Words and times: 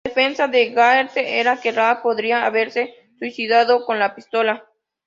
La 0.03 0.09
defensa 0.15 0.47
de 0.47 0.71
Gaertner 0.71 1.25
era 1.39 1.61
que 1.61 1.71
Law 1.71 2.01
podría 2.01 2.43
haberse 2.47 2.95
suicidado 3.19 3.85
con 3.85 3.99
la 3.99 4.15
pistola. 4.15 4.65